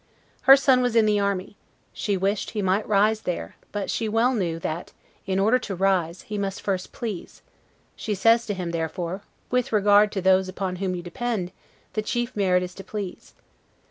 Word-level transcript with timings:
Her 0.49 0.55
son 0.57 0.81
was 0.81 0.95
in 0.95 1.05
the 1.05 1.19
army, 1.19 1.57
she 1.93 2.17
wished 2.17 2.49
he 2.49 2.63
might 2.63 2.87
rise 2.87 3.21
there; 3.21 3.55
but 3.71 3.91
she 3.91 4.09
well 4.09 4.33
knew, 4.33 4.57
that, 4.57 4.93
in 5.27 5.37
order 5.37 5.59
to 5.59 5.75
rise, 5.75 6.23
he 6.23 6.39
must 6.39 6.63
first 6.63 6.91
please: 6.91 7.43
she 7.95 8.15
says 8.15 8.47
to 8.47 8.55
him, 8.55 8.71
therefore, 8.71 9.21
With 9.51 9.71
regard 9.71 10.11
to 10.13 10.19
those 10.21 10.49
upon 10.49 10.77
whom 10.77 10.95
you 10.95 11.03
depend, 11.03 11.51
the 11.93 12.01
chief 12.01 12.35
merit 12.35 12.63
is 12.63 12.73
to 12.73 12.83
please. 12.83 13.35